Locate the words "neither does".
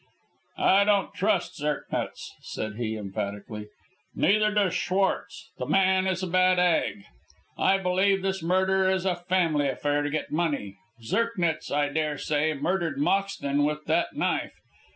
4.15-4.73